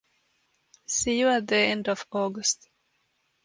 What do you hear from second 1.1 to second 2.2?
you at the end of